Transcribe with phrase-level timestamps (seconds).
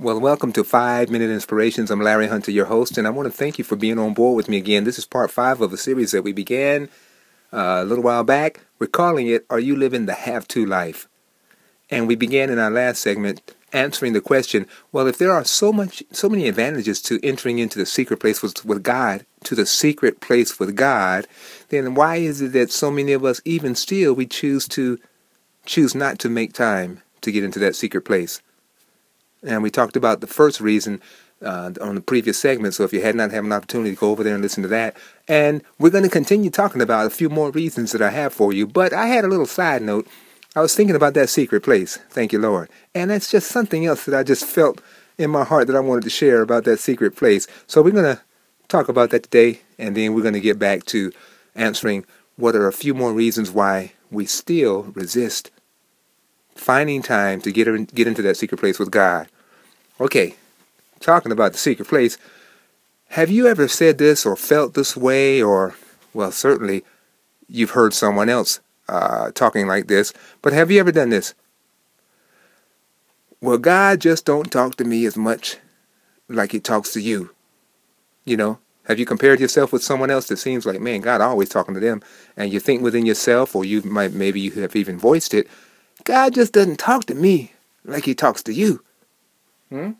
[0.00, 1.90] Well, welcome to Five Minute Inspirations.
[1.90, 4.36] I'm Larry Hunter, your host, and I want to thank you for being on board
[4.36, 4.84] with me again.
[4.84, 6.88] This is part five of a series that we began
[7.52, 8.60] uh, a little while back.
[8.78, 11.08] We're calling it Are You Living the Have To Life?
[11.90, 13.40] And we began in our last segment
[13.72, 17.80] answering the question well, if there are so much, so many advantages to entering into
[17.80, 21.26] the secret place with, with God, to the secret place with God,
[21.70, 25.00] then why is it that so many of us, even still, we choose to
[25.66, 28.40] choose not to make time to get into that secret place?
[29.42, 31.00] And we talked about the first reason
[31.42, 32.74] uh, on the previous segment.
[32.74, 34.68] So if you had not had an opportunity to go over there and listen to
[34.68, 34.96] that,
[35.28, 38.52] and we're going to continue talking about a few more reasons that I have for
[38.52, 38.66] you.
[38.66, 40.08] But I had a little side note.
[40.56, 41.98] I was thinking about that secret place.
[42.10, 42.68] Thank you, Lord.
[42.94, 44.80] And that's just something else that I just felt
[45.16, 47.46] in my heart that I wanted to share about that secret place.
[47.66, 48.22] So we're going to
[48.68, 51.12] talk about that today, and then we're going to get back to
[51.54, 52.04] answering
[52.36, 55.50] what are a few more reasons why we still resist
[56.54, 59.28] finding time to get in, get into that secret place with God.
[60.00, 60.36] Okay,
[61.00, 62.18] talking about the secret place,
[63.08, 65.74] have you ever said this or felt this way, or
[66.14, 66.84] well, certainly
[67.48, 71.34] you've heard someone else uh, talking like this, but have you ever done this?
[73.40, 75.56] Well, God just don't talk to me as much
[76.28, 77.30] like He talks to you.
[78.24, 81.48] You know, have you compared yourself with someone else that seems like, man, God always
[81.48, 82.02] talking to them,
[82.36, 85.48] and you think within yourself, or you might maybe you have even voiced it,
[86.04, 87.52] God just doesn't talk to me
[87.84, 88.84] like he talks to you.
[89.70, 89.92] Hmm?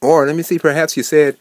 [0.00, 1.38] Or let me see, perhaps you said,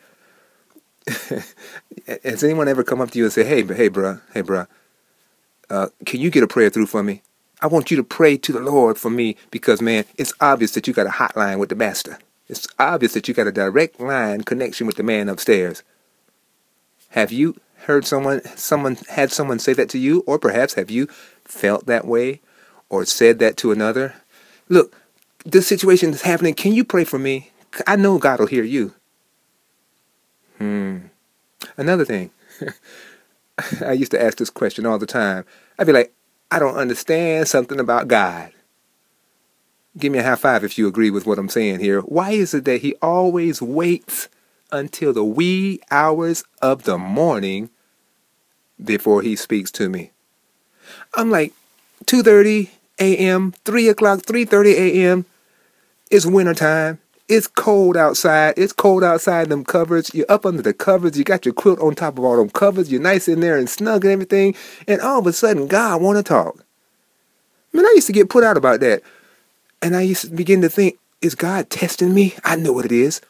[1.08, 4.68] has anyone ever come up to you and say, hey, hey, bruh, hey, bruh,
[5.70, 7.22] uh, can you get a prayer through for me?
[7.62, 10.88] I want you to pray to the Lord for me because, man, it's obvious that
[10.88, 12.20] you got a hotline with the master.
[12.48, 15.84] It's obvious that you got a direct line connection with the man upstairs.
[17.10, 17.56] Have you
[17.86, 21.08] heard someone, someone had someone say that to you, or perhaps have you
[21.46, 22.42] felt that way
[22.90, 24.16] or said that to another,
[24.70, 24.96] look,
[25.48, 26.54] this situation is happening.
[26.54, 27.52] Can you pray for me?
[27.88, 28.94] I know God will hear you.
[30.58, 30.98] Hmm.
[31.78, 32.32] Another thing,
[33.86, 35.46] I used to ask this question all the time.
[35.80, 36.14] I'd be like,
[36.52, 38.52] I don't understand something about God.
[39.98, 42.02] Give me a high five if you agree with what I'm saying here.
[42.02, 44.28] Why is it that He always waits
[44.72, 47.70] until the wee hours of the morning
[48.84, 50.12] before He speaks to me?
[51.16, 51.54] I'm like,
[52.06, 55.26] 2.30 a.m., 3 o'clock, 3.30 a.m.
[56.10, 57.00] It's wintertime.
[57.28, 58.54] It's cold outside.
[58.56, 60.14] It's cold outside them covers.
[60.14, 61.18] You're up under the covers.
[61.18, 62.90] You got your quilt on top of all them covers.
[62.90, 64.56] You're nice in there and snug and everything.
[64.88, 66.64] And all of a sudden, God want to talk.
[67.74, 69.02] Man, I used to get put out about that.
[69.82, 72.36] And I used to begin to think, is God testing me?
[72.46, 73.22] I know what it is.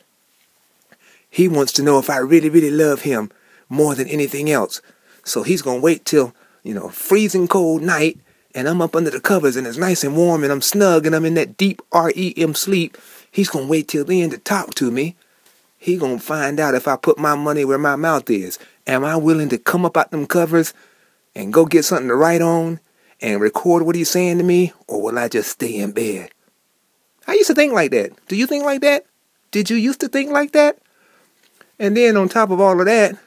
[1.30, 3.32] He wants to know if I really, really love him
[3.70, 4.82] more than anything else.
[5.24, 6.34] So he's going to wait till,
[6.64, 8.20] you know, freezing cold night
[8.58, 11.16] and I'm up under the covers and it's nice and warm and I'm snug and
[11.16, 12.98] I'm in that deep REM sleep,
[13.30, 15.16] he's going to wait till then to talk to me.
[15.78, 18.58] He going to find out if I put my money where my mouth is.
[18.88, 20.74] Am I willing to come up out them covers
[21.36, 22.80] and go get something to write on
[23.22, 26.32] and record what he's saying to me or will I just stay in bed?
[27.28, 28.14] I used to think like that.
[28.28, 29.06] Do you think like that?
[29.52, 30.80] Did you used to think like that?
[31.78, 33.20] And then on top of all of that,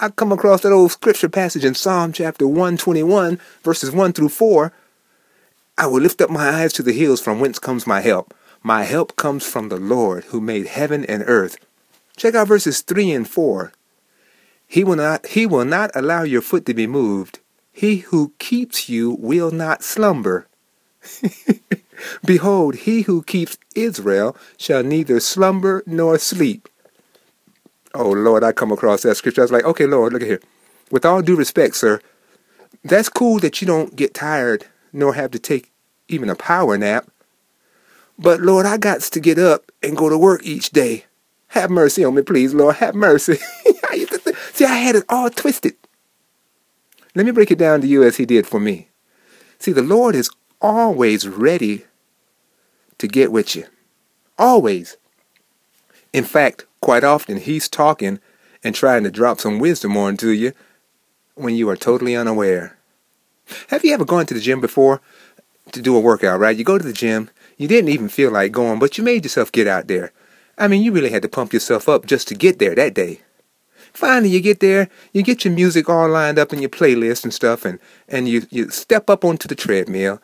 [0.00, 4.72] I come across that old scripture passage in Psalm chapter 121, verses 1 through 4.
[5.76, 8.32] I will lift up my eyes to the hills from whence comes my help.
[8.62, 11.56] My help comes from the Lord who made heaven and earth.
[12.16, 13.72] Check out verses 3 and 4.
[14.68, 17.40] He will not he will not allow your foot to be moved.
[17.72, 20.46] He who keeps you will not slumber.
[22.24, 26.68] Behold, he who keeps Israel shall neither slumber nor sleep.
[27.94, 29.42] Oh Lord, I come across that scripture.
[29.42, 30.40] I was like, okay, Lord, look at here.
[30.90, 32.00] With all due respect, sir,
[32.84, 35.70] that's cool that you don't get tired nor have to take
[36.08, 37.08] even a power nap.
[38.18, 41.04] But Lord, I got to get up and go to work each day.
[41.48, 42.76] Have mercy on me, please, Lord.
[42.76, 43.36] Have mercy.
[44.52, 45.76] See, I had it all twisted.
[47.14, 48.88] Let me break it down to you as He did for me.
[49.58, 51.84] See, the Lord is always ready
[52.98, 53.66] to get with you.
[54.36, 54.96] Always.
[56.12, 58.20] In fact, quite often He's talking
[58.62, 60.52] and trying to drop some wisdom onto you
[61.34, 62.76] when you are totally unaware.
[63.68, 65.00] Have you ever gone to the gym before
[65.72, 66.56] to do a workout, right?
[66.56, 69.52] You go to the gym, you didn't even feel like going, but you made yourself
[69.52, 70.12] get out there.
[70.56, 73.20] I mean, you really had to pump yourself up just to get there that day.
[73.92, 77.32] Finally, you get there, you get your music all lined up in your playlist and
[77.32, 77.78] stuff, and,
[78.08, 80.20] and you, you step up onto the treadmill,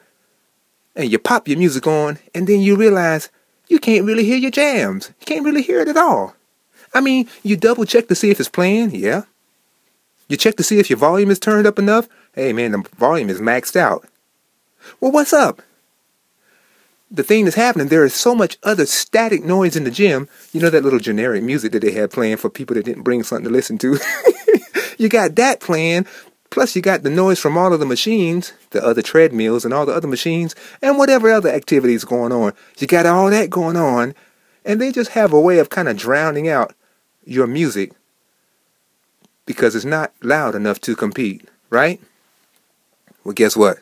[0.95, 3.31] and you pop your music on, and then you realize
[3.69, 5.11] you can't really hear your jams.
[5.21, 6.37] You can't really hear it at all.
[6.95, 9.23] I mean, you double check to see if it's playing, yeah.
[10.29, 12.09] You check to see if your volume is turned up enough.
[12.35, 14.09] Hey man, the volume is maxed out.
[15.01, 15.61] Well, what's up?
[17.15, 20.29] the thing that's happening, there is so much other static noise in the gym.
[20.53, 23.23] You know that little generic music that they had playing for people that didn't bring
[23.23, 23.99] something to listen to?
[24.99, 26.07] you got that playing,
[26.51, 29.87] plus you got the noise from all of the machines, the other treadmills and all
[29.87, 32.53] the other machines, and whatever other activities going on.
[32.79, 34.15] You got all that going on,
[34.65, 36.75] and they just have a way of kind of drowning out
[37.27, 37.93] your music
[39.47, 42.01] because it's not loud enough to compete, right?
[43.25, 43.79] Well, guess what?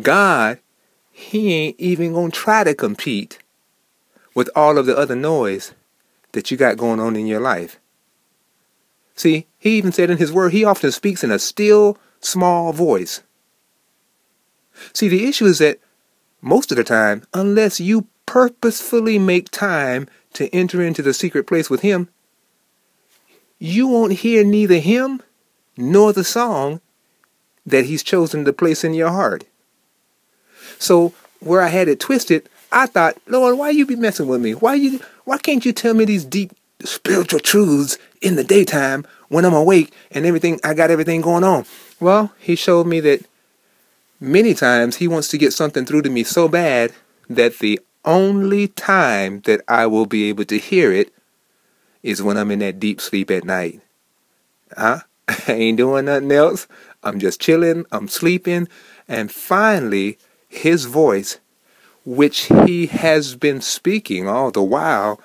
[0.00, 0.58] God
[1.18, 3.40] he ain't even going to try to compete
[4.36, 5.74] with all of the other noise
[6.30, 7.80] that you got going on in your life.
[9.16, 13.22] See, he even said in his word, he often speaks in a still, small voice.
[14.92, 15.80] See, the issue is that
[16.40, 21.68] most of the time, unless you purposefully make time to enter into the secret place
[21.68, 22.08] with him,
[23.58, 25.22] you won't hear neither him
[25.76, 26.80] nor the song
[27.66, 29.44] that he's chosen to place in your heart.
[30.78, 34.52] So where I had it twisted, I thought, Lord, why you be messing with me?
[34.52, 36.52] Why you why can't you tell me these deep
[36.82, 41.64] spiritual truths in the daytime when I'm awake and everything I got everything going on?
[42.00, 43.24] Well, he showed me that
[44.20, 46.92] many times he wants to get something through to me so bad
[47.28, 51.12] that the only time that I will be able to hear it
[52.02, 53.80] is when I'm in that deep sleep at night.
[54.76, 55.00] Huh?
[55.28, 56.66] I ain't doing nothing else.
[57.02, 58.68] I'm just chilling, I'm sleeping,
[59.06, 60.18] and finally
[60.48, 61.38] his voice,
[62.04, 65.20] which he has been speaking all the while,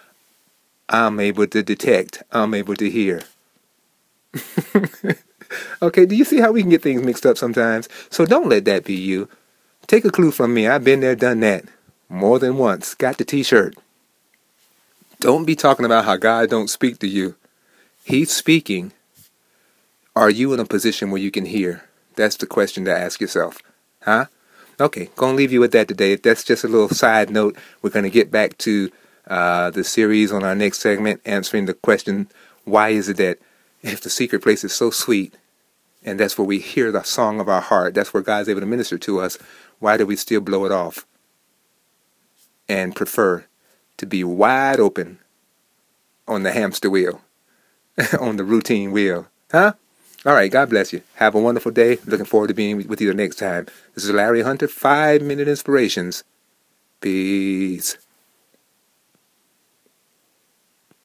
[0.89, 3.23] I'm able to detect, I'm able to hear.
[5.81, 7.87] okay, do you see how we can get things mixed up sometimes?
[8.09, 9.29] So don't let that be you.
[9.87, 10.67] Take a clue from me.
[10.67, 11.65] I've been there, done that.
[12.09, 12.93] More than once.
[12.95, 13.75] Got the t-shirt.
[15.23, 17.35] Don't be talking about how God don't speak to you.
[18.03, 18.91] He's speaking.
[20.17, 21.85] Are you in a position where you can hear?
[22.17, 23.59] That's the question to ask yourself.
[24.01, 24.25] Huh?
[24.81, 26.17] Okay, gonna leave you with that today.
[26.17, 27.55] That's just a little side note.
[27.81, 28.91] We're gonna get back to
[29.25, 32.27] uh, the series on our next segment, answering the question:
[32.65, 33.39] Why is it that
[33.81, 35.35] if the secret place is so sweet,
[36.03, 38.65] and that's where we hear the song of our heart, that's where God's able to
[38.65, 39.37] minister to us,
[39.79, 41.05] why do we still blow it off
[42.67, 43.45] and prefer
[44.03, 45.19] to be wide open
[46.27, 47.21] on the hamster wheel,
[48.19, 49.73] on the routine wheel, huh?
[50.25, 51.01] All right, God bless you.
[51.15, 51.97] Have a wonderful day.
[52.05, 53.67] Looking forward to being with you the next time.
[53.95, 56.23] This is Larry Hunter, 5 Minute Inspirations.
[57.01, 57.97] Peace.